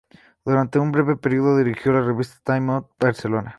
[0.43, 3.49] Durante un breve periodo dirigió la revista "Time Out Barcelona.